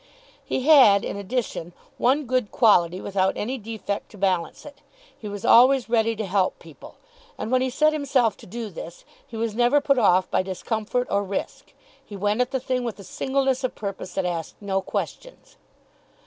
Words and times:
He 0.43 0.63
had, 0.63 1.05
in 1.05 1.15
addition, 1.15 1.73
one 1.99 2.25
good 2.25 2.49
quality 2.49 2.99
without 2.99 3.37
any 3.37 3.59
defect 3.59 4.09
to 4.09 4.17
balance 4.17 4.65
it. 4.65 4.79
He 5.15 5.27
was 5.29 5.45
always 5.45 5.89
ready 5.91 6.15
to 6.15 6.25
help 6.25 6.57
people. 6.57 6.95
And 7.37 7.51
when 7.51 7.61
he 7.61 7.69
set 7.69 7.93
himself 7.93 8.35
to 8.37 8.47
do 8.47 8.71
this, 8.71 9.05
he 9.27 9.37
was 9.37 9.53
never 9.53 9.79
put 9.79 9.99
off 9.99 10.27
by 10.31 10.41
discomfort 10.41 11.07
or 11.11 11.23
risk. 11.23 11.73
He 12.03 12.17
went 12.17 12.41
at 12.41 12.49
the 12.49 12.59
thing 12.59 12.83
with 12.83 12.97
a 12.99 13.03
singleness 13.03 13.63
of 13.63 13.75
purpose 13.75 14.15
that 14.15 14.25
asked 14.25 14.55
no 14.59 14.81
questions. 14.81 15.57